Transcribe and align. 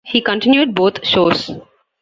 He 0.03 0.19
continued 0.19 0.73
both 0.73 1.05
shows. 1.05 1.51